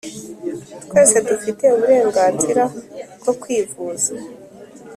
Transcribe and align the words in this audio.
twese 0.89 1.17
dufite 1.27 1.63
uburenganzira 1.75 2.63
bwo 3.19 3.33
kwivuza 3.41 4.11